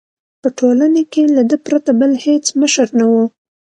په 0.41 0.49
ټولنه 0.57 1.01
کې 1.11 1.23
له 1.35 1.43
ده 1.49 1.57
پرته 1.65 1.91
بل 2.01 2.11
هېڅ 2.25 2.45
مشر 2.61 2.87
نه 2.99 3.05
وو. 3.11 3.23